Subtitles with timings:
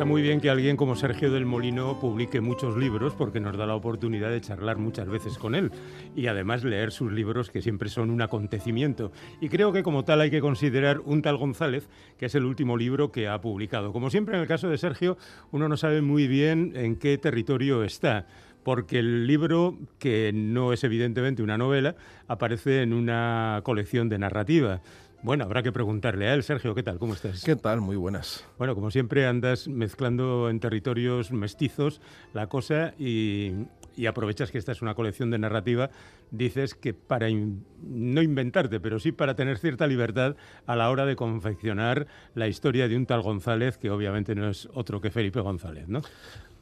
[0.00, 3.66] Está muy bien que alguien como Sergio del Molino publique muchos libros porque nos da
[3.66, 5.70] la oportunidad de charlar muchas veces con él
[6.16, 9.12] y además leer sus libros que siempre son un acontecimiento.
[9.42, 11.86] Y creo que como tal hay que considerar Un tal González,
[12.16, 13.92] que es el último libro que ha publicado.
[13.92, 15.18] Como siempre en el caso de Sergio,
[15.50, 18.26] uno no sabe muy bien en qué territorio está
[18.62, 21.96] porque el libro, que no es evidentemente una novela,
[22.26, 24.80] aparece en una colección de narrativa.
[25.22, 26.42] Bueno, habrá que preguntarle a él.
[26.42, 26.98] Sergio, ¿qué tal?
[26.98, 27.44] ¿Cómo estás?
[27.44, 27.82] ¿Qué tal?
[27.82, 28.46] Muy buenas.
[28.56, 32.00] Bueno, como siempre andas mezclando en territorios mestizos
[32.32, 33.66] la cosa y,
[34.08, 35.90] aprovechas que esta es una colección de narrativa,
[36.30, 41.16] dices que para no inventarte, pero sí para tener cierta libertad a la hora de
[41.16, 45.86] confeccionar la historia de un tal González, que obviamente no es otro que Felipe González,
[45.86, 46.00] ¿no?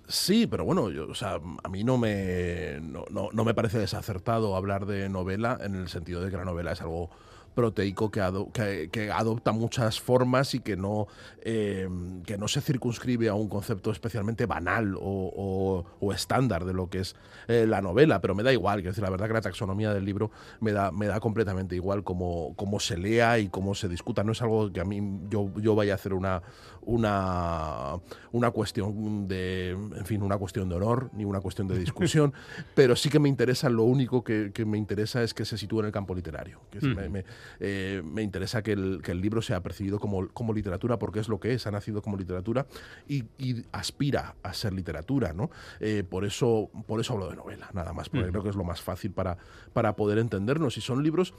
[0.09, 4.57] Sí, pero bueno, yo, o sea, a mí no me, no, no me parece desacertado
[4.57, 7.11] hablar de novela en el sentido de que la novela es algo
[7.59, 11.09] proteico que, que, adopta muchas formas y que no,
[11.43, 17.01] em, que no se circunscribe a un concepto especialmente banal o, estándar de lo que
[17.01, 17.17] es
[17.49, 20.05] eh, la novela, pero me da igual, quiero decir, la verdad que la taxonomía del
[20.05, 24.23] libro me da, me da completamente igual cómo, cómo se lea y cómo se discuta,
[24.23, 26.43] no es algo que a mí yo, yo vaya a hacer una,
[26.83, 27.97] una,
[28.31, 32.33] una cuestión de, en fin, una cuestión de honor ni una cuestión de discusión,
[32.75, 35.87] pero sí que me interesa, lo único que, me interesa es que se sitúe en
[35.87, 36.61] el campo literario.
[36.71, 37.25] Que me,
[37.61, 41.29] eh, me interesa que el, que el, libro sea percibido como, como, literatura porque es
[41.29, 42.67] lo que es, ha nacido como literatura
[43.09, 43.25] y,
[43.73, 45.51] aspira a ser literatura, ¿no?
[45.81, 48.65] Eh, por, eso, por eso hablo de novela, nada más, porque creo que es lo
[48.65, 49.37] más fácil para,
[49.73, 50.77] para poder entendernos.
[50.77, 51.35] Y son libros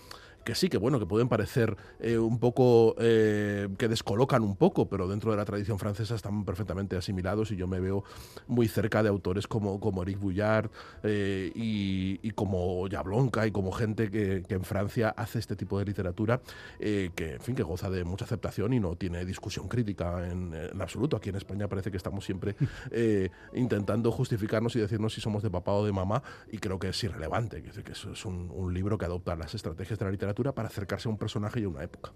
[0.50, 5.08] que sí, que bueno, que pueden parecer eh, un poco, que descolocan un poco, pero
[5.08, 8.04] dentro de la tradición francesa están perfectamente asimilados y yo me veo
[8.48, 10.72] muy cerca de autores como, como Eric Bouillard
[11.04, 16.42] y, como Jablonka y como gente que, que en Francia hace este tipo de literatura
[16.80, 20.54] eh, que, en fin, que goza de mucha aceptación y no tiene discusión crítica en,
[20.80, 21.18] absoluto.
[21.18, 22.56] Aquí en España parece que estamos siempre
[22.92, 26.90] eh, intentando justificarnos y decirnos si somos de papá o de mamá y creo que
[26.90, 27.62] es irrelevante.
[27.62, 31.08] Que, que es un, un libro que adopta las estrategias de la literatura para acercarse
[31.08, 32.12] a un personaje y a una época.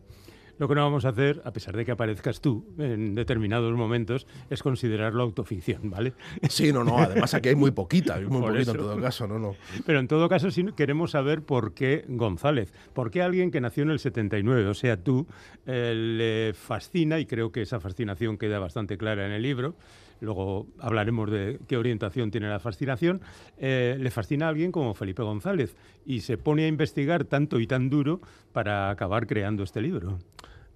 [0.60, 4.28] Lo que no vamos a hacer, a pesar de que aparezcas tú en determinados momentos,
[4.52, 6.14] es considerarlo autoficción, ¿vale?
[6.48, 9.40] Sí, no, no, además aquí hay muy poquita, hay muy poquito en todo caso, no,
[9.40, 9.56] no.
[9.86, 13.84] Pero en todo caso sí queremos saber por qué González, por qué alguien que nació
[13.84, 15.26] en el 79, o sea, tú,
[15.66, 19.76] eh, le fascina, y creo que esa fascinación queda bastante clara en el libro,
[20.24, 23.22] luego hablaremos de qué orientación tiene la fascinación,
[23.58, 25.76] eh, le fascina a alguien como Felipe González
[26.06, 30.20] y se pone a investigar tanto y tan duro para acabar creando este libro.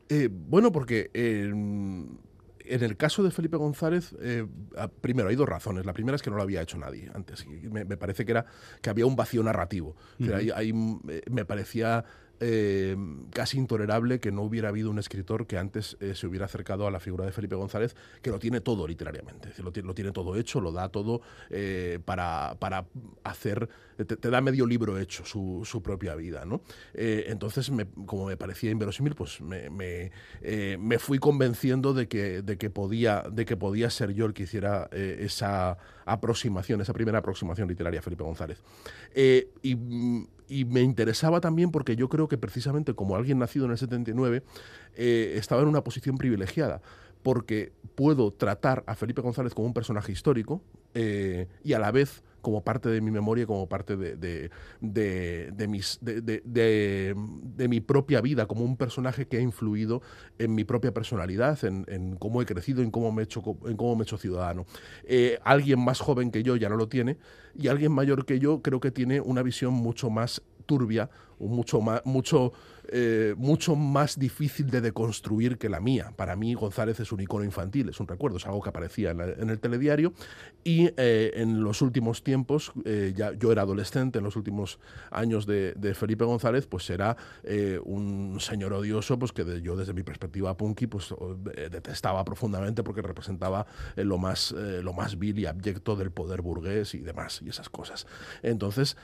[0.10, 4.46] Eh, bueno, porque en el caso de Felipe González, eh,
[5.02, 5.86] primero hay dos razones.
[5.86, 7.46] La primera es que no lo había hecho nadie antes.
[7.48, 8.46] Me, parece que era
[8.82, 9.96] que había un vacío narrativo.
[10.20, 12.06] me parecía
[12.40, 12.96] eh,
[13.32, 16.92] casi intolerable que no hubiera habido un escritor que antes eh, se hubiera acercado a
[16.92, 20.72] la figura de Felipe González, que lo tiene todo literariamente, lo, tiene todo hecho, lo
[20.72, 22.86] da todo eh, para, para,
[23.24, 26.46] hacer, te, da medio libro hecho su, su propia vida.
[26.46, 26.62] ¿no?
[26.94, 27.72] entonces,
[28.06, 30.12] como me parecía inverosímil, pues me, me,
[30.78, 34.44] me, fui convenciendo de que, de, que podía, de que podía ser yo el que
[34.44, 35.78] hiciera esa
[36.08, 38.62] aproximación, esa primera aproximación literaria Felipe González.
[39.62, 43.72] y mm, y me interesaba también porque yo creo que precisamente como alguien nacido en
[43.72, 44.44] el 79,
[44.96, 46.82] eh, estaba en una posición privilegiada,
[47.28, 50.62] porque puedo tratar a Felipe González como un personaje histórico
[50.94, 56.00] eh, y a la vez como parte de mi memoria, como parte de, de, mis,
[56.02, 60.02] de, mi propia vida, como un personaje que ha influido
[60.40, 63.98] en mi propia personalidad, en, cómo he crecido, en cómo me he hecho, en cómo
[63.98, 64.66] me he hecho ciudadano.
[65.04, 67.18] Eh, alguien más joven que yo ya no lo tiene
[67.54, 72.02] y alguien mayor que yo creo que tiene una visión mucho más turbia, mucho más,
[72.06, 72.54] mucho
[72.90, 76.14] eh, mucho más difícil de deconstruir que la mía.
[76.16, 79.50] Para mí González es un icono infantil, es un recuerdo, es algo que aparecía en,
[79.50, 80.14] el telediario
[80.64, 84.80] y eh, en los últimos tiempos, eh, ya yo era adolescente, en los últimos
[85.12, 87.16] años de, Felipe González, pues era
[87.84, 91.14] un señor odioso, pues que yo desde mi perspectiva punky, pues
[91.72, 97.00] detestaba profundamente porque representaba lo, más, lo más vil y abyecto del poder burgués y
[97.00, 98.06] demás, y esas cosas.
[98.44, 98.98] Entonces,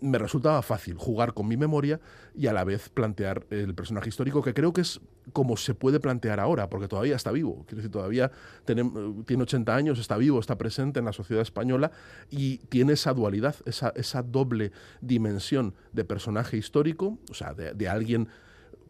[0.00, 2.00] me resultaba fácil jugar con mi memoria
[2.34, 5.00] y a la vez plantear plantear el personaje histórico, que creo que es
[5.32, 7.64] como se puede plantear ahora, porque todavía está vivo.
[7.66, 8.32] Quiero decir, todavía
[8.64, 8.90] tiene,
[9.26, 11.92] tiene 80 años, está vivo, está presente en la sociedad española
[12.30, 18.28] y tiene esa dualidad, esa, doble dimensión de personaje histórico, o sea, de alguien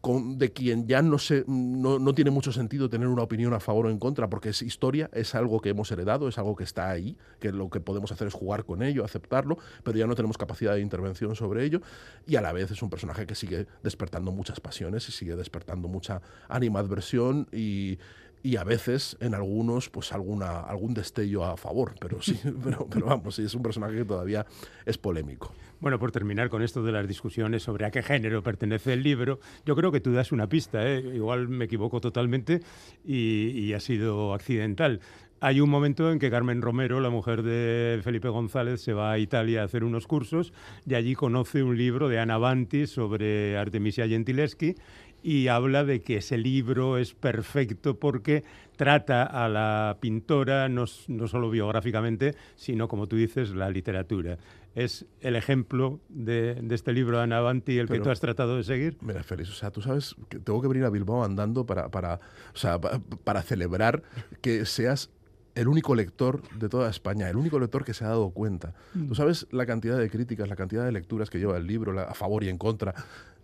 [0.03, 3.91] de quien ya no, se, no, tiene mucho sentido tener una opinión a favor o
[3.91, 7.17] en contra, porque es historia, es algo que hemos heredado, es algo que está ahí,
[7.41, 10.75] que lo que podemos hacer es jugar con ello, aceptarlo, pero ya no tenemos capacidad
[10.75, 11.81] de intervención sobre ello,
[12.27, 15.89] y a la vez es un personaje que sigue despertando muchas pasiones y sigue despertando
[15.89, 17.99] mucha animadversión y,
[18.43, 23.35] y a veces en algunos pues alguna algún destello a favor pero sí pero, vamos
[23.35, 24.47] sí, es un personaje que todavía
[24.85, 28.95] es polémico bueno, por terminar con esto de las discusiones sobre a qué género pertenece
[28.95, 31.01] el libro, yo creo que tú das una pista, ¿eh?
[31.15, 32.63] igual me equivoco totalmente
[33.05, 35.01] y, y ha sido accidental.
[35.39, 39.19] Hay un momento en que Carmen Romero, la mujer de Felipe González, se va a
[39.19, 40.55] Italia a hacer unos cursos
[40.87, 44.77] y allí conoce un libro de Ana Banti sobre Artemisia Gentileschi
[45.27, 48.45] y habla de que ese libro es perfecto porque
[48.77, 54.39] trata a la pintora no, no, solo biográficamente, sino, como tú dices, la literatura.
[54.77, 58.21] ¿Es el ejemplo de, de este libro de Ana Banti el Pero, que tú has
[58.21, 58.99] tratado de seguir?
[59.01, 62.21] Mira, Félix, o sea, tú sabes que tengo que venir a Bilbao andando para, para,
[62.55, 64.05] o sea, para, para celebrar
[64.41, 65.11] que seas
[65.57, 68.75] el único lector de toda España, el único lector que se ha dado cuenta.
[68.95, 69.09] Mm.
[69.09, 72.03] Tú sabes la cantidad de críticas, la cantidad de lecturas que lleva el libro, la,
[72.03, 72.95] a favor y en contra.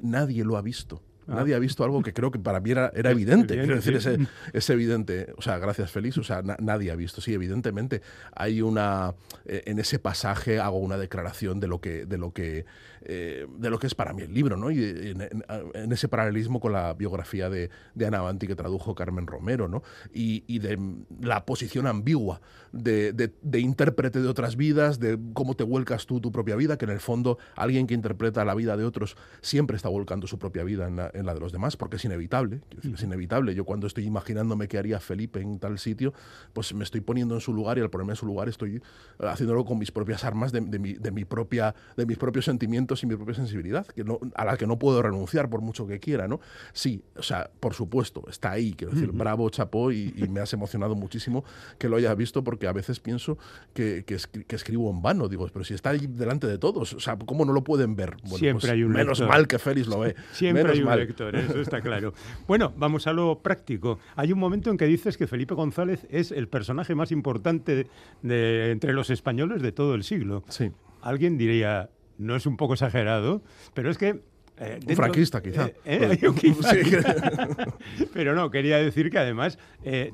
[0.00, 1.02] Nadie lo ha visto.
[1.28, 1.36] Ah.
[1.36, 3.54] Nadie ha visto algo que creo que para mí era, era evidente.
[3.54, 4.08] Quiero decir, es,
[4.52, 5.32] es, evidente.
[5.36, 6.18] O sea, gracias, Félix.
[6.18, 7.20] O sea, na, nadie ha visto.
[7.20, 8.02] Sí, evidentemente.
[8.34, 9.14] Hay una.
[9.44, 12.64] Eh, en ese pasaje hago una declaración de lo que, de lo que,
[13.04, 14.70] eh, de lo que es para mí el libro, ¿no?
[14.70, 15.44] Y en, en,
[15.74, 19.82] en ese paralelismo con la biografía de, de, Ana Banti que tradujo Carmen Romero, ¿no?
[20.12, 20.78] Y, y de
[21.20, 22.40] la posición ambigua
[22.72, 26.78] de, de, de, intérprete de otras vidas, de cómo te vuelcas tú tu propia vida,
[26.78, 30.38] que en el fondo alguien que interpreta la vida de otros siempre está volcando su
[30.38, 32.60] propia vida en la, en la de los demás, porque es inevitable.
[32.74, 33.54] Decir, es inevitable.
[33.54, 36.12] Yo cuando estoy imaginándome qué haría Felipe en tal sitio,
[36.52, 38.82] pues me estoy poniendo en su lugar y al ponerme en su lugar estoy
[39.18, 42.91] haciéndolo con mis propias armas de, de, mi, de mi, propia, de mis propios sentimientos
[43.02, 46.00] y mi propia sensibilidad, que no, a la que no puedo renunciar por mucho que
[46.00, 46.40] quiera, ¿no?
[46.72, 49.18] Sí, o sea, por supuesto, está ahí, quiero decir, uh -huh.
[49.18, 51.44] bravo, chapó, y, y, me has emocionado muchísimo
[51.78, 53.38] que lo hayas visto, porque a veces pienso
[53.74, 54.16] que, que,
[54.46, 57.44] que, escribo en vano, digo, pero si está ahí delante de todos, o sea, ¿cómo
[57.44, 58.16] no lo pueden ver?
[58.22, 59.34] Bueno, Siempre pues, hay un Menos lector.
[59.36, 60.14] mal que Félix lo ve.
[60.32, 60.98] Siempre menos hay un mal.
[60.98, 62.12] lector, eso está claro.
[62.46, 63.98] Bueno, vamos a lo práctico.
[64.16, 67.86] Hay un momento en que dices que Felipe González es el personaje más importante de,
[68.22, 70.44] de, entre los españoles de todo el siglo.
[70.48, 70.70] Sí.
[71.02, 73.42] Alguien diría, no es un poco exagerado,
[73.74, 74.20] pero es que
[74.58, 75.66] eh, dentro, un franquista, quizá.
[75.84, 76.80] Eh, eh, quizá, sí.
[78.12, 79.58] Pero no, quería decir que además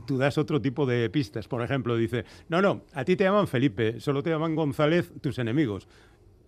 [0.07, 1.49] tú das otro tipo de pistas.
[1.49, 5.39] Por ejemplo, dice, no, no, a ti te llaman Felipe, solo te llaman González tus
[5.39, 5.89] enemigos.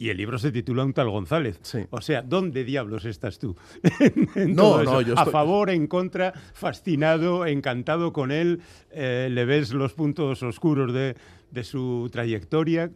[0.00, 1.58] Y el libro se titula Un tal González.
[1.61, 1.81] Sí.
[1.91, 3.55] O sea, ¿dónde diablos estás tú?
[4.35, 5.29] no, no, yo estoy...
[5.29, 8.62] A favor, en contra, fascinado, encantado con él,
[8.93, 11.17] eh, le ves los puntos oscuros de,
[11.50, 12.91] de su trayectoria.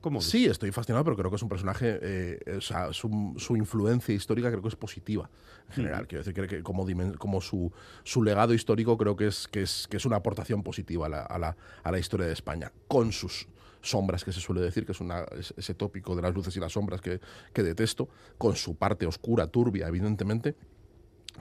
[0.00, 3.56] ¿Cómo sí, estoy fascinado, pero creo que es un personaje, eh, o sea, su, su,
[3.56, 5.30] influencia histórica creo que es positiva
[5.68, 6.02] en general.
[6.02, 6.06] Mm.
[6.06, 6.84] Quiero decir que, que como,
[7.18, 7.70] como su,
[8.02, 11.22] su, legado histórico creo que es, que es, que es una aportación positiva a la,
[11.22, 13.46] a, la, a la historia de España, con sus
[13.82, 15.24] sombras que se suele decir, que es una,
[15.56, 17.20] ese tópico de las luces y las sombras que,
[17.52, 20.54] que detesto, con su parte oscura, turbia, evidentemente,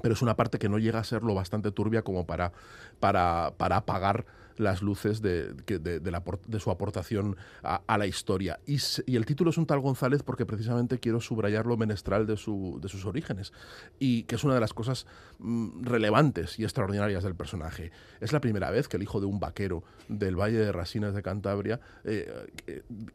[0.02, 2.52] pero es una parte que no llega a ser lo bastante turbia como para,
[3.00, 4.26] para, para apagar
[4.60, 8.60] las luces de, de, de, su aportación a, la historia.
[8.66, 8.78] Y,
[9.16, 13.06] el título es un tal González porque precisamente quiero subrayar lo menestral de, su, sus
[13.06, 13.54] orígenes
[14.00, 15.08] y que es una de las cosas
[15.40, 17.92] mm, relevantes y extraordinarias del personaje.
[18.20, 21.24] Es la primera vez que el hijo de un vaquero del Valle de Rasinas de
[21.24, 22.46] Cantabria, eh,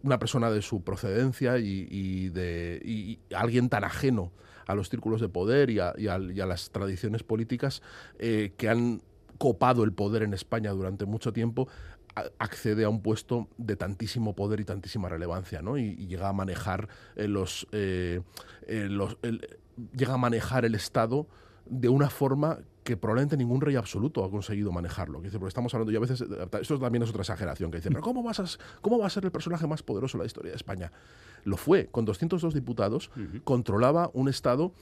[0.02, 4.32] una persona de su procedencia y, de alguien tan ajeno
[4.66, 7.82] a los círculos de poder y a las tradiciones políticas
[8.18, 9.02] eh, que han
[9.38, 11.68] copado el poder en España durante mucho tiempo,
[12.38, 15.78] accede a un puesto de tantísimo poder y tantísima relevancia, ¿no?
[15.78, 18.20] Y, y llega a manejar eh, los, eh,
[18.66, 19.58] eh, los el,
[19.96, 21.26] llega a manejar el Estado
[21.66, 25.22] de una forma que probablemente ningún rey absoluto ha conseguido manejarlo.
[25.22, 26.22] Dice, porque estamos hablando, y a veces,
[26.60, 28.44] esto también es otra exageración, que dice, pero ¿cómo, vas a,
[28.82, 30.92] ¿cómo va a ser el personaje más poderoso de la historia de España?
[31.44, 33.44] Lo fue, con 202 diputados, uh -huh.
[33.44, 34.72] controlaba un Estado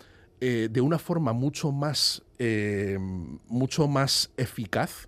[0.44, 2.98] eh, de una forma mucho más, eh,
[3.46, 5.06] mucho más eficaz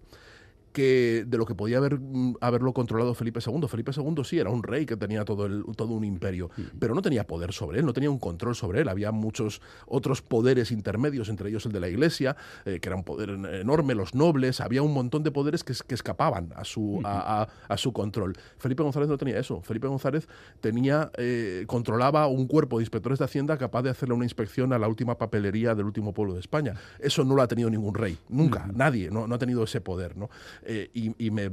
[0.74, 1.98] que de lo que podía haber,
[2.40, 3.66] haberlo controlado Felipe II.
[3.68, 6.78] Felipe II sí era un rey que tenía todo, el, todo un imperio, mm.
[6.80, 8.88] pero no tenía poder sobre él, no tenía un control sobre él.
[8.88, 13.04] Había muchos otros poderes intermedios, entre ellos el de la Iglesia, eh, que era un
[13.04, 17.04] poder enorme, los nobles, había un montón de poderes que, que escapaban a su, mm
[17.06, 18.34] a, a, a, su control.
[18.58, 19.60] Felipe González no tenía eso.
[19.62, 20.26] Felipe González
[20.60, 24.78] tenía, eh, controlaba un cuerpo de inspectores de Hacienda capaz de hacerle una inspección a
[24.78, 26.74] la última papelería del último pueblo de España.
[26.98, 29.80] Eso no lo ha tenido ningún rey, nunca, mm nadie, no, no, ha tenido ese
[29.80, 30.16] poder.
[30.16, 30.28] ¿no?
[30.66, 31.44] Eh, y, me,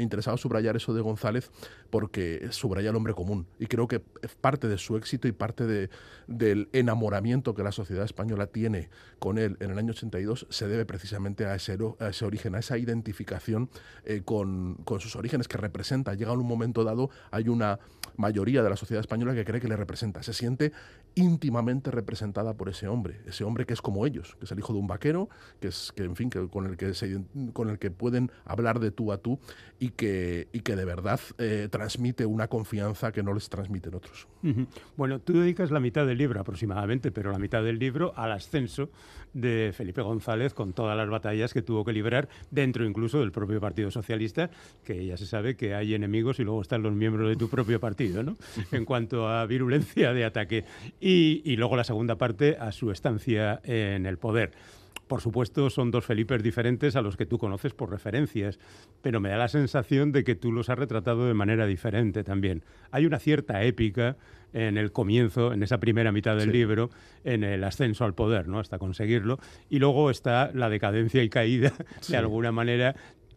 [0.00, 1.50] interesaba subrayar eso de González
[1.90, 3.46] porque subraya el hombre común.
[3.58, 4.00] Y creo que
[4.40, 5.90] parte de su éxito y parte de,
[6.26, 10.84] del enamoramiento que la sociedad española tiene con él en el año 82 se debe
[10.84, 13.68] precisamente a ese, a ese origen, a esa identificación
[14.04, 16.14] eh, con, con sus orígenes que representa.
[16.14, 17.78] Llega en un momento dado, hay una
[18.16, 20.22] mayoría de la sociedad española que cree que le representa.
[20.22, 20.72] Se siente
[21.14, 24.72] íntimamente representada por ese hombre, ese hombre que es como ellos, que es el hijo
[24.72, 25.28] de un vaquero,
[25.60, 27.22] que es que en fin, que con el que se,
[27.52, 29.38] con el que pueden hablar de tú a tú
[29.78, 34.28] y que y que de verdad eh, transmite una confianza que no les transmiten otros.
[34.96, 38.90] Bueno, tú dedicas la mitad del libro aproximadamente, pero la mitad del libro al ascenso
[39.32, 43.60] de Felipe González con todas las batallas que tuvo que librar dentro incluso del propio
[43.60, 44.50] Partido Socialista,
[44.84, 47.80] que ya se sabe que hay enemigos y luego están los miembros de tu propio
[47.80, 48.36] partido, ¿no?
[48.72, 50.64] En cuanto a virulencia de ataque.
[51.00, 54.52] Y, luego la segunda parte a su estancia en el poder.
[55.10, 58.60] Por supuesto, son dos Felipes diferentes a los que tú conoces por referencias,
[59.02, 62.62] pero me da la sensación de que tú los has retratado de manera diferente también.
[62.92, 64.16] Hay una cierta épica
[64.52, 66.90] en el comienzo, en esa primera mitad del libro,
[67.24, 68.60] en el ascenso al poder, ¿no?
[68.60, 69.40] Hasta conseguirlo.
[69.68, 71.72] Y luego está la decadencia y caída,
[72.08, 72.94] de alguna manera,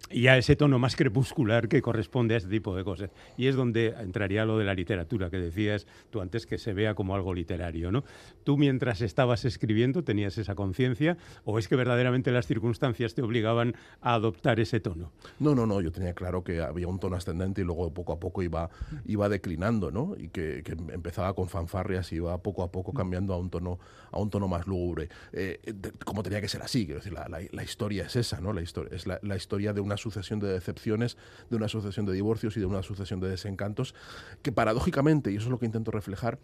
[0.09, 3.09] y a ese tono más crepuscular que corresponde a este tipo de cosas.
[3.37, 6.93] Y es donde entraría lo de la literatura, que decías tú antes que se vea
[6.93, 7.91] como algo literario.
[7.91, 8.03] ¿no?
[8.43, 13.75] ¿Tú mientras estabas escribiendo tenías esa conciencia o es que verdaderamente las circunstancias te obligaban
[14.01, 15.11] a adoptar ese tono?
[15.39, 18.19] No, no, no, yo tenía claro que había un tono ascendente y luego poco a
[18.19, 18.69] poco iba,
[19.05, 20.15] iba declinando, ¿no?
[20.17, 23.79] Y que, empezaba con fanfarrias y iba poco a poco cambiando a un tono,
[24.11, 25.09] a un tono más lúgubre.
[25.31, 25.59] Eh,
[26.05, 28.53] como tenía que ser así, quiero decir, la, historia es esa, ¿no?
[28.53, 31.17] La historia, es la historia de una sucesión de decepciones,
[31.49, 33.95] de una sucesión de divorcios y de una sucesión de desencantos,
[34.41, 36.39] que paradójicamente, y eso es lo que intento reflejar,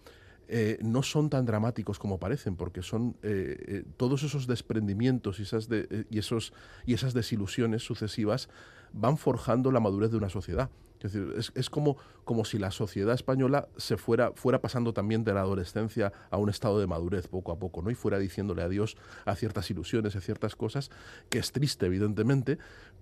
[0.51, 5.44] eh, no son tan dramáticos como parecen, porque son eh, eh, todos esos desprendimientos y
[5.44, 5.70] esas,
[6.10, 6.53] y, esos,
[6.88, 8.50] y esas desilusiones sucesivas
[8.91, 10.72] van forjando la madurez de una sociedad.
[11.01, 15.34] Es decir, es, como, como si la sociedad española se fuera, fuera pasando también de
[15.34, 17.89] la adolescencia a un estado de madurez poco a poco, ¿no?
[17.89, 20.91] Y fuera diciéndole adiós a ciertas ilusiones, a ciertas cosas,
[21.29, 22.58] que es triste, evidentemente,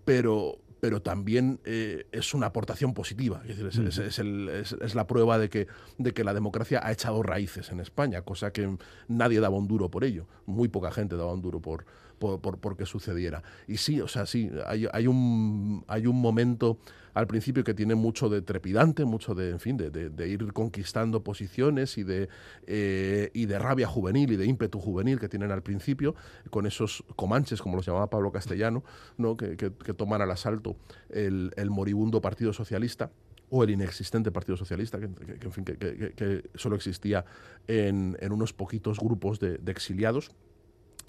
[0.07, 3.43] pero, pero también eh, es una aportación positiva.
[3.45, 7.81] Es, decir, es, la prueba de que, de que la democracia ha echado raíces en
[7.81, 8.77] España, cosa que
[9.09, 10.25] nadie daba un duro por ello.
[10.45, 11.83] Muy poca gente daba un duro por,
[12.19, 13.43] por, que sucediera.
[13.67, 16.77] Y sí, o sea, sí, hay, hay, un, hay un momento
[17.17, 21.97] al principio que tiene mucho de trepidante, mucho de, en fin, de, ir conquistando posiciones
[21.97, 22.29] y de,
[22.67, 26.13] eh, y de rabia juvenil y de ímpetu juvenil que tienen al principio,
[26.51, 28.83] con esos comanches, como los llamaba Pablo Castellano,
[29.17, 29.35] ¿no?
[29.35, 29.57] que,
[29.97, 30.75] toman al asalto
[31.09, 33.09] el, moribundo Partido Socialista
[33.49, 37.25] o el inexistente Partido Socialista, que, en que, solo existía
[37.65, 40.35] en, unos poquitos grupos de exiliados.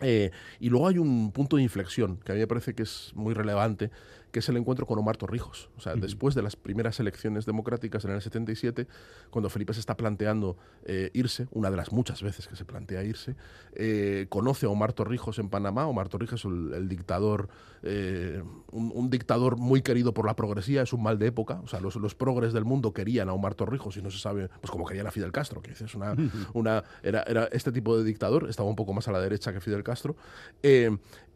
[0.02, 3.12] Eh, y luego hay un punto de inflexión que a mí me parece que es
[3.14, 3.90] muy relevante,
[4.30, 5.70] que es el encuentro con Omar Torrijos.
[5.76, 8.86] O sea, después de las primeras elecciones democráticas en el 77,
[9.30, 13.02] cuando Felipe se está planteando eh, irse, una de las muchas veces que se plantea
[13.04, 13.36] irse,
[13.74, 15.86] eh, conoce a Omar Torrijos en Panamá.
[15.86, 17.48] Omar Torrijos, el, el dictador,
[17.82, 21.60] eh, un, dictador muy querido por la progresía, es un mal de época.
[21.64, 24.48] O sea, los, los progres del mundo querían a Omar Torrijos y no se sabe,
[24.60, 26.14] pues como querían a Fidel Castro, que es una,
[26.52, 29.60] una era, era, este tipo de dictador, estaba un poco más a la derecha que
[29.60, 29.87] Fidel Castro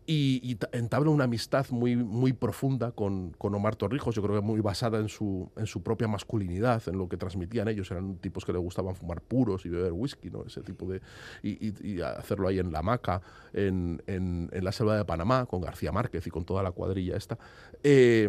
[0.07, 4.61] y, entabla una amistad muy, muy profunda con, con, Omar Torrijos, yo creo que muy
[4.61, 8.53] basada en su, en su propia masculinidad, en lo que transmitían ellos, eran tipos que
[8.53, 10.45] le gustaban fumar puros y beber whisky, ¿no?
[10.45, 11.01] ese tipo de...
[11.43, 16.27] y, hacerlo ahí en La Maca, en, en, la selva de Panamá, con García Márquez
[16.27, 17.39] y con toda la cuadrilla esta.
[17.83, 18.29] Eh,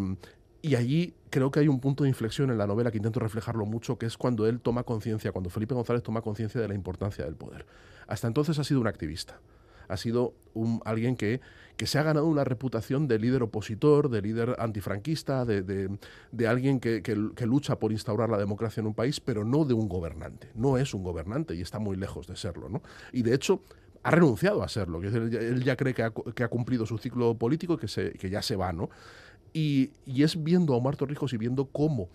[0.62, 3.66] y allí creo que hay un punto de inflexión en la novela que intento reflejarlo
[3.66, 7.26] mucho, que es cuando él toma conciencia, cuando Felipe González toma conciencia de la importancia
[7.26, 7.66] del poder.
[8.08, 9.40] Hasta entonces ha sido un activista
[9.88, 11.42] ha sido un, alguien que,
[11.78, 16.80] que, se ha ganado una reputación de líder opositor, de líder antifranquista, de, de, alguien
[16.80, 20.50] que, que, lucha por instaurar la democracia en un país, pero no de un gobernante.
[20.56, 22.70] No es un gobernante y está muy lejos de serlo.
[22.70, 22.82] ¿no?
[23.12, 23.62] Y de hecho,
[24.04, 25.02] ha renunciado a serlo.
[25.02, 28.30] Él ya cree que ha, que ha cumplido su ciclo político y que, se, que
[28.30, 28.74] ya se va.
[28.74, 28.90] ¿no?
[29.54, 32.10] Y, y es viendo a Omar Torrijos y viendo cómo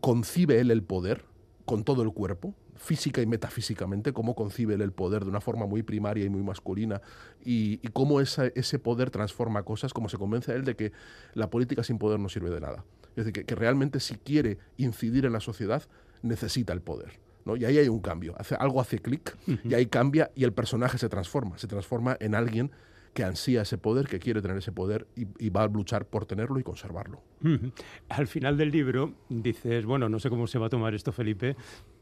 [0.00, 1.24] concibe él el poder
[1.64, 5.82] con todo el cuerpo, física y metafísicamente, cómo concibe el poder de una forma muy
[5.82, 7.02] primaria y muy masculina
[7.44, 10.92] y, cómo ese poder transforma cosas, cómo se convence a él de que
[11.34, 12.84] la política sin poder no sirve de nada.
[13.16, 15.82] Es decir, que, realmente si quiere incidir en la sociedad,
[16.22, 17.20] necesita el poder.
[17.44, 17.54] ¿no?
[17.54, 20.96] Y ahí hay un cambio, hace, algo hace clic y ahí cambia y el personaje
[20.96, 22.70] se transforma, se transforma en alguien
[23.14, 26.58] que ansía ese poder, que quiere tener ese poder y, va a luchar por tenerlo
[26.58, 27.22] y conservarlo.
[28.08, 31.56] Al final del libro dices, bueno, no sé cómo se va a tomar esto Felipe,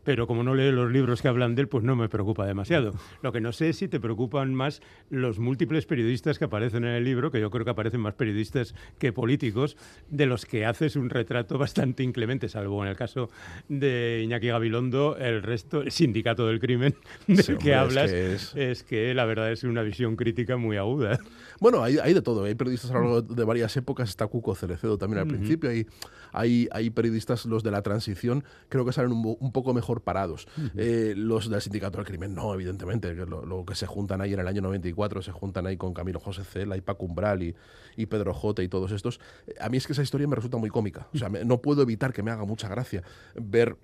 [0.09, 2.95] pero como no leo los libros que hablan de él, pues no me preocupa demasiado.
[3.21, 6.93] Lo que no sé es si te preocupan más los múltiples periodistas que aparecen en
[6.93, 9.77] el libro, que yo creo que aparecen más periodistas que políticos,
[10.09, 13.29] de los que haces un retrato bastante inclemente, salvo en el caso
[13.69, 16.95] de Iñaki Gabilondo, el resto, el sindicato del crimen
[17.27, 21.21] del que hablas, es que, la verdad es una visión crítica muy aguda.
[21.61, 22.45] Bueno, hay, hay de todo.
[22.45, 24.09] Hay periodistas a lo largo de varias épocas.
[24.09, 25.71] Está Cuco Cerecedo también al principio.
[25.71, 25.87] Hay,
[26.33, 30.47] hay, hay, periodistas, los de la transición, creo que salen un, poco mejor parados.
[30.77, 33.15] Eh, los del sindicato del crimen, no, evidentemente.
[33.15, 36.21] Que lo, que se juntan ahí en el año 94, se juntan ahí con Camilo
[36.21, 37.55] José Cela y Paco Umbral y,
[37.97, 39.21] y Pedro Jote y todos estos.
[39.61, 41.09] A mí es que esa historia me resulta muy cómica.
[41.15, 43.03] O sea, no puedo evitar que me haga mucha gracia
[43.35, 43.77] ver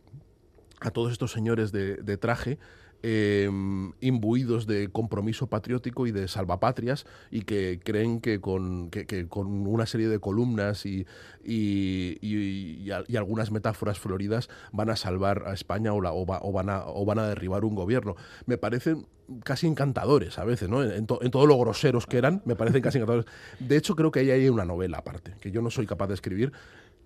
[0.80, 2.58] a todos estos señores de, de traje
[3.06, 8.90] Em, imbuidos de compromiso patriótico y de salvapatrias y que creen que con,
[9.28, 11.06] con una serie de columnas y,
[11.44, 17.18] y, algunas metáforas floridas van a salvar a España o, o, van a, o van
[17.18, 18.16] a derribar un gobierno.
[18.46, 19.06] Me parecen
[19.42, 20.82] casi encantadores a veces, ¿no?
[20.82, 23.30] En, en, todo lo groseros que eran, me parecen casi encantadores.
[23.58, 26.14] De hecho, creo que ahí hay una novela aparte, que yo no soy capaz de
[26.14, 26.52] escribir,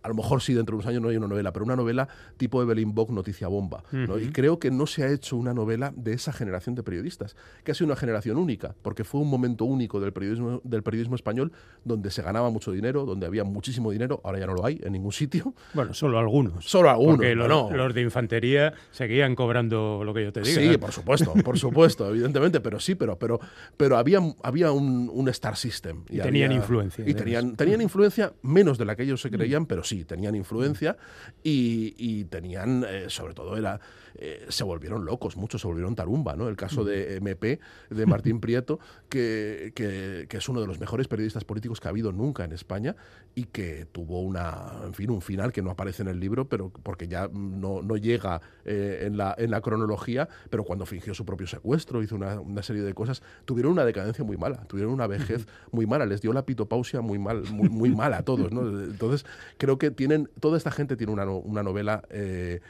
[0.03, 2.09] a lo mejor sí dentro de unos años no hay una novela, pero una novela
[2.37, 3.83] tipo Evelyn Bock, Noticia Bomba.
[4.21, 7.73] Y creo que no se ha hecho una novela de esa generación de periodistas, que
[7.73, 11.53] ha sido una generación única, porque fue un momento único del periodismo, del periodismo español
[11.85, 14.93] donde se ganaba mucho dinero, donde había muchísimo dinero, ahora ya no lo hay en
[14.93, 15.55] ningún sitio.
[15.75, 16.65] Bueno, solo algunos.
[16.65, 17.17] Solo algunos.
[17.17, 20.61] Porque los, de infantería seguían cobrando lo que yo te digo.
[20.61, 23.41] Sí, por supuesto, por supuesto, evidentemente, pero sí, pero, pero,
[23.77, 26.05] pero había, había un, Star System.
[26.09, 27.05] Y, tenían influencia.
[27.07, 30.97] Y tenían, tenían influencia menos de la que ellos se creían, pero sí, tenían influencia
[31.43, 33.81] y, tenían, eh, sobre todo era
[34.21, 36.49] eh, se volvieron locos, muchos se volvieron tarumba, ¿no?
[36.49, 41.45] El caso de MP, de Martín Prieto, que, que, es uno de los mejores periodistas
[41.45, 42.97] políticos que ha habido nunca en España
[43.35, 46.71] y que tuvo una, en fin, un final que no aparece en el libro, pero
[46.71, 51.25] porque ya no, no llega eh, en, la, en la cronología, pero cuando fingió su
[51.25, 55.07] propio secuestro, hizo una, una, serie de cosas, tuvieron una decadencia muy mala, tuvieron una
[55.07, 58.63] vejez muy mala, les dio la pitopausia muy mal, muy, muy mala a todos, ¿no?
[58.83, 59.25] Entonces,
[59.59, 62.61] creo que tienen, toda esta gente tiene una, una novela eh,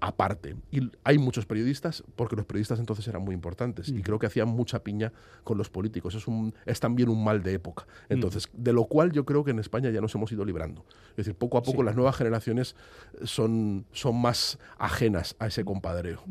[0.00, 4.02] aparte y hay muchos periodistas, porque los periodistas entonces eran muy importantes y mm.
[4.02, 5.12] creo que hacían mucha piña
[5.44, 6.14] con los políticos.
[6.14, 7.86] Es, un, es también un mal de época.
[8.08, 8.12] Mm.
[8.14, 10.84] Entonces, de lo cual yo creo que en España ya nos hemos ido librando.
[11.10, 12.76] Es decir, poco a poco las nuevas generaciones
[13.24, 16.22] son, son más ajenas a ese compadreo.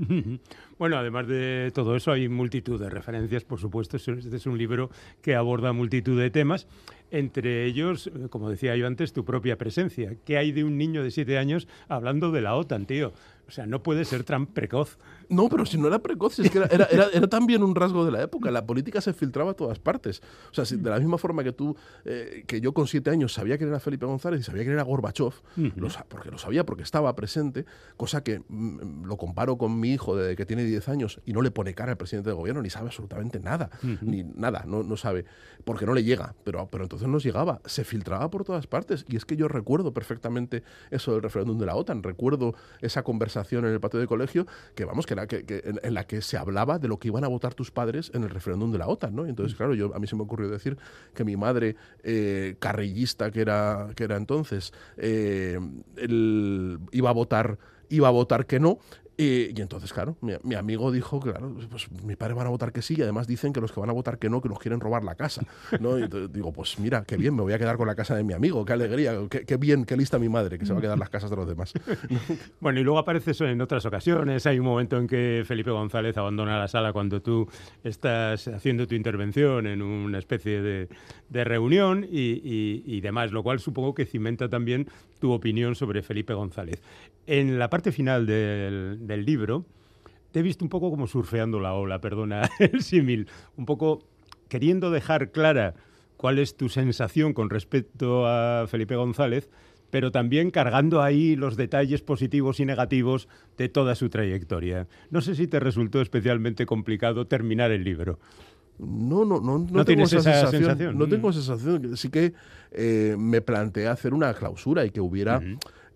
[0.77, 3.97] Bueno, además de todo eso, hay multitud de referencias, por supuesto.
[3.97, 4.89] Este es un libro
[5.21, 6.67] que aborda multitud de temas.
[7.11, 10.15] Entre ellos, como decía yo antes, tu propia presencia.
[10.25, 13.13] ¿Qué hay de un niño de siete años hablando de la OTAN, tío?
[13.49, 14.99] O sea, no puede ser tan precoz.
[15.29, 18.21] No, pero si no era precoz, es que era, era, también un rasgo de la
[18.21, 18.49] época.
[18.49, 20.21] La política se filtraba a todas partes.
[20.51, 23.57] O sea, de la misma forma que tú, eh, que yo con siete años sabía
[23.57, 25.33] que era Felipe González y sabía que era Gorbachev,
[26.07, 27.65] porque lo sabía, porque estaba presente,
[27.95, 31.41] cosa que mm, lo comparo con mi hijo de que tiene 10 años y no
[31.41, 33.69] le pone cara al presidente del gobierno, ni sabe absolutamente nada,
[34.01, 35.25] ni nada, no, no sabe,
[35.63, 36.33] porque no le llega.
[36.43, 39.05] Pero, pero entonces nos llegaba, se filtraba por todas partes.
[39.07, 43.65] Y es que yo recuerdo perfectamente eso del referéndum de la OTAN, recuerdo esa conversación
[43.65, 45.43] en el patio de colegio que, vamos, que, que,
[45.83, 48.29] en, la que se hablaba de lo que iban a votar tus padres en el
[48.29, 49.25] referéndum de la OTAN, ¿no?
[49.25, 50.77] Entonces, claro, yo, a mí se me ocurrió decir
[51.13, 55.59] que mi madre, eh, carrillista que era, que era entonces, eh,
[56.91, 57.57] iba a votar
[57.89, 58.77] iba a votar que no
[59.21, 62.95] y, entonces, claro, mi, amigo dijo, claro, pues mis padres van a votar que sí
[62.97, 65.03] y además dicen que los que van a votar que no, que nos quieren robar
[65.03, 65.41] la casa.
[65.81, 65.99] ¿no?
[65.99, 68.31] Y digo, pues mira, qué bien, me voy a quedar con la casa de mi
[68.31, 71.09] amigo, qué alegría, qué, bien, qué lista mi madre, que se va a quedar las
[71.09, 71.73] casas de los demás.
[72.61, 74.45] bueno, y luego aparece eso en otras ocasiones.
[74.45, 77.45] Hay un momento en que Felipe González abandona la sala cuando tú
[77.83, 80.87] estás haciendo tu intervención en una especie de,
[81.43, 84.87] reunión y, y demás, lo cual supongo que cimenta también
[85.19, 86.81] tu opinión sobre Felipe González.
[87.27, 89.65] En la parte final del, del libro,
[90.31, 93.27] te he visto un poco como surfeando la ola, perdona el símil,
[93.57, 94.03] un poco
[94.47, 95.75] queriendo dejar clara
[96.17, 99.49] cuál es tu sensación con respecto a Felipe González,
[99.89, 103.27] pero también cargando ahí los detalles positivos y negativos
[103.57, 104.87] de toda su trayectoria.
[105.09, 108.19] No sé si te resultó especialmente complicado terminar el libro.
[108.79, 111.97] No, no, no, no, tengo esa, sensación, No tengo esa sensación.
[111.97, 112.33] Sí que
[112.71, 115.41] eh, me planteé hacer una clausura y que hubiera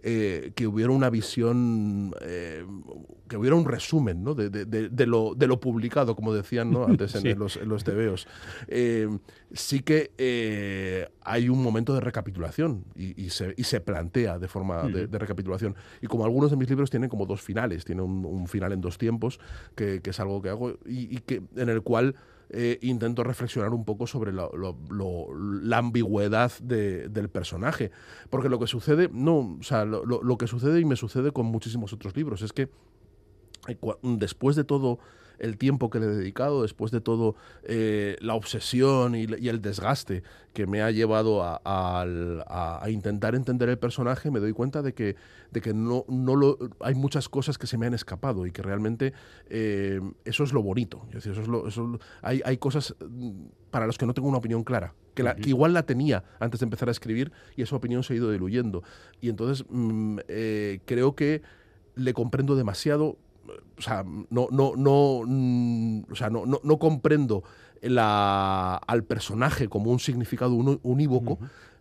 [0.05, 2.65] eh, que hubiera una visión, eh,
[3.29, 4.35] que hubiera un resumen ¿no?
[4.35, 6.83] de, de, lo, de, lo, publicado, como decían ¿no?
[6.83, 8.27] antes en, los, en los tebeos.
[8.67, 9.07] Eh,
[9.53, 14.83] sí que hay un momento de recapitulación y, y, se, y se, plantea de forma
[14.89, 15.73] de, recapitulación.
[16.01, 18.81] Y como algunos de mis libros tienen como dos finales, tiene un, un final en
[18.81, 19.39] dos tiempos,
[19.73, 22.13] que, que, es algo que hago y, y que, en el cual
[22.55, 27.89] eh, intento reflexionar un poco sobre la ambigüedad del personaje.
[28.29, 31.93] Porque lo que sucede, no, o sea, lo, que sucede y me sucede con muchísimos
[31.93, 32.69] otros libros, es que
[34.03, 34.99] después de todo
[35.43, 40.23] el tiempo que le he dedicado, después de todo eh, la obsesión y, el desgaste
[40.53, 45.17] que me ha llevado a, intentar entender el personaje, me doy cuenta de que,
[45.51, 48.61] de que no, no lo, hay muchas cosas que se me han escapado y que
[48.61, 49.13] realmente
[49.49, 51.05] eh, eso es lo bonito.
[51.09, 53.31] Es decir, eso es lo, hay, hay, cosas mm,
[53.69, 56.61] para las que no tengo una opinión clara, que, la, que, igual la tenía antes
[56.61, 58.81] de empezar a escribir y esa opinión se ha ido diluyendo.
[59.19, 61.41] Y entonces mm, eh, creo que
[61.95, 63.17] le comprendo demasiado
[63.77, 67.43] o sea, no, no, no, mm, o sea, no, no, comprendo
[67.81, 71.39] al personaje como un significado unívoco,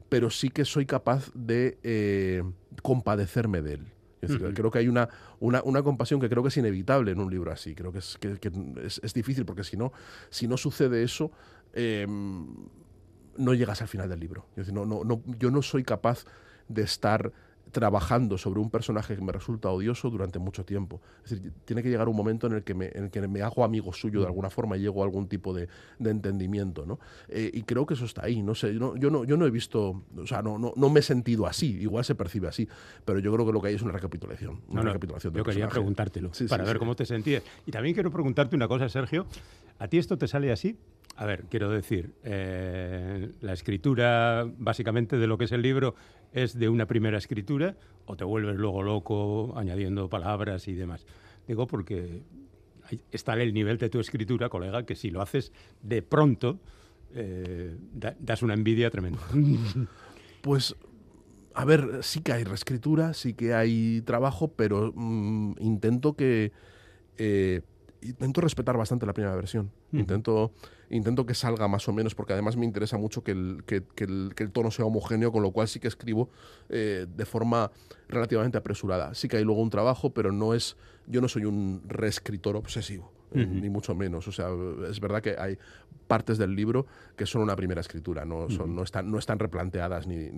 [0.09, 2.43] pero sí que soy capaz de eh,
[2.83, 3.87] compadecerme de él.
[4.55, 5.09] Creo que hay una,
[5.41, 7.75] una, compasión que creo que es inevitable en un libro así.
[7.75, 8.53] Creo que es, que,
[8.85, 9.93] es, difícil porque si no,
[10.31, 11.33] si no sucede eso,
[11.73, 12.47] em,
[13.37, 14.47] no llegas al final del libro.
[14.73, 16.25] no, no, yo no soy capaz
[16.69, 17.33] de estar
[17.73, 21.01] trabajando sobre un personaje que me resulta odioso durante mucho tiempo.
[21.25, 23.43] Es decir, tiene que llegar un momento en el que me, en el que me
[23.43, 26.87] hago amigo suyo de alguna forma y llego a algún tipo de, entendimiento.
[26.87, 27.01] ¿no?
[27.29, 28.43] Eh, y creo que eso está ahí.
[28.43, 31.03] No sé, yo, no, yo no he visto, o sea, no, no, no, me he
[31.03, 31.79] sentido así.
[31.81, 32.69] Igual se percibe así,
[33.05, 34.61] pero yo creo que lo que hay es una recapitulación.
[34.69, 37.43] Una recapitulación yo quería preguntártelo para ver cómo te sentías.
[37.67, 39.27] Y también quiero preguntarte una cosa, Sergio.
[39.79, 40.77] ¿A ti esto te sale así?
[41.17, 45.95] A ver, quiero decir, eh, la escritura básicamente de lo que es el libro
[46.33, 51.07] es de una primera escritura o te vuelves luego loco añadiendo palabras y demás.
[51.47, 52.23] Digo porque
[53.11, 56.59] está el nivel de tu escritura, colega, que si lo haces de pronto,
[57.15, 59.21] eh, das una envidia tremenda.
[60.43, 60.75] Pues,
[61.55, 66.51] a ver, sí que hay reescritura, sí que hay trabajo, pero mm, intento que...
[67.17, 67.61] Eh,
[68.03, 69.71] intento respetar bastante la primera versión.
[69.93, 70.53] Intento,
[70.91, 74.33] intento que salga más o menos, porque además me interesa mucho que el, que, el,
[74.35, 76.31] que el tono sea homogéneo, con lo cual sí que escribo
[76.69, 77.71] eh, de forma
[78.09, 79.15] relativamente apresurada.
[79.15, 83.13] Sí que hay luego un trabajo, pero no es, yo no soy un reescritor obsesivo.
[83.35, 84.29] Eh, ni mucho menos.
[84.29, 84.49] O sea,
[84.91, 85.57] es verdad que hay
[86.13, 86.85] partes del libro
[87.17, 90.29] que son una primera escritura, no, son, no, están, no están replanteadas, ni,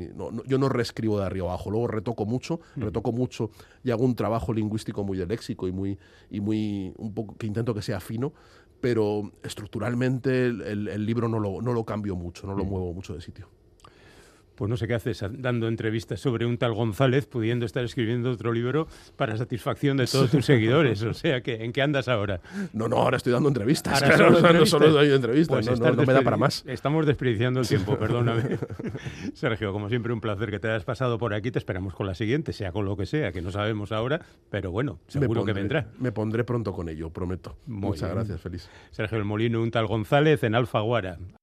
[0.47, 3.51] yo no reescribo de arriba abajo, luego retoco mucho, retoco mucho
[3.83, 5.99] y hago un trabajo lingüístico muy de léxico y muy,
[6.31, 8.33] y muy un poco que intento que sea fino,
[8.81, 13.13] pero estructuralmente el, el libro no lo, no lo cambio mucho, no lo muevo mucho
[13.13, 13.49] de sitio
[14.55, 18.53] pues no sé qué haces dando entrevistas sobre un tal González, pudiendo estar escribiendo otro
[18.53, 18.87] libro
[19.17, 21.03] para satisfacción de todos tus seguidores.
[21.03, 22.41] O sea, ¿en qué andas ahora?
[22.73, 24.03] No, no, ahora estoy dando entrevistas.
[24.55, 26.65] no solo doy entrevistas, pues no, me da para más.
[26.67, 28.59] Estamos desperdiciando el tiempo, perdóname.
[29.35, 31.51] Sergio, como siempre, un placer que te hayas pasado por aquí.
[31.51, 34.71] Te esperamos con la siguiente, sea con lo que sea, que no sabemos ahora, pero
[34.71, 35.89] bueno, seguro que vendrá.
[35.99, 37.57] Me pondré pronto con ello, prometo.
[37.67, 38.69] Muchas gracias, feliz.
[38.91, 41.19] Sergio El Molino, un tal González en Alfaguara.